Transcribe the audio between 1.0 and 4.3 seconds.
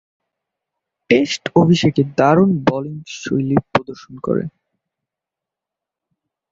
test অভিষেকে দারুণ বোলিংশৈলী প্রদর্শন